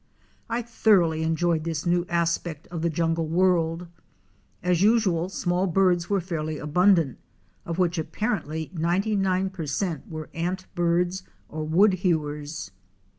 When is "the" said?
2.81-2.89